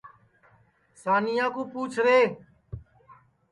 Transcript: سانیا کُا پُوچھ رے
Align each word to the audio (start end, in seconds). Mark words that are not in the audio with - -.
سانیا 1.01 1.45
کُا 1.53 1.63
پُوچھ 1.71 1.97
رے 2.05 2.19